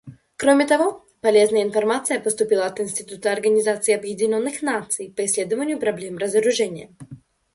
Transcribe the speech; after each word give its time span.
Кроме 0.35 0.65
того, 0.65 1.05
полезная 1.21 1.61
информация 1.61 2.19
поступила 2.19 2.65
от 2.65 2.79
Института 2.79 3.31
Организации 3.31 3.93
Объединенных 3.93 4.63
Наций 4.63 5.13
по 5.15 5.23
исследованию 5.23 5.77
проблем 5.79 6.17
разоружения. 6.17 6.89